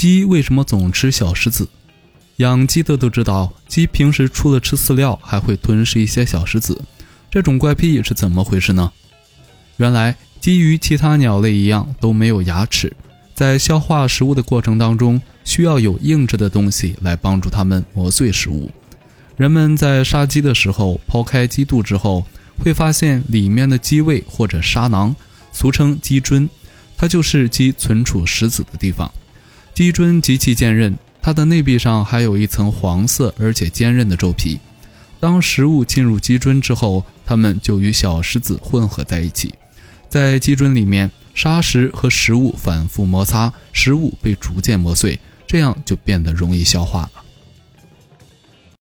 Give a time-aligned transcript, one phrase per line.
[0.00, 1.68] 鸡为什么总吃小石子？
[2.36, 6.80] 养鸡的都知道，鸡平时除了吃饲料，还会吞噬一些小石子。
[7.30, 8.90] 这种怪癖是怎么回事呢？
[9.76, 12.90] 原来，鸡与其他鸟类一样都没有牙齿，
[13.34, 18.70] 在消化食物的过程当中，需要有硬质的东西来帮助它们磨碎食物。
[19.36, 22.24] 人们在杀鸡的时候，剖开鸡肚之后，
[22.56, 25.14] 会发现里面的鸡胃或者沙囊，
[25.52, 26.48] 俗称鸡胗，
[26.96, 29.12] 它就是鸡存储石子的地方。
[29.80, 30.94] 鸡胗极其坚韧。
[31.22, 34.60] 它的内壁上还有一层黄色而且坚韧的皱皮，
[35.18, 39.54] 当食物进入鸡胗之后，它们就与小石子混合在一起，
[40.10, 47.24] 在鸡胗里面，砂石和食物反复摩擦，食物被逐渐磨碎，这样就变得容易消化了。